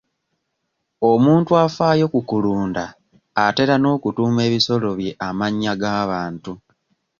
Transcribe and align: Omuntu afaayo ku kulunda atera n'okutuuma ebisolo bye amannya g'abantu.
Omuntu 1.11 1.51
afaayo 1.65 2.05
ku 2.13 2.19
kulunda 2.29 2.85
atera 3.45 3.75
n'okutuuma 3.79 4.39
ebisolo 4.47 4.87
bye 4.99 5.11
amannya 5.27 5.73
g'abantu. 5.81 6.51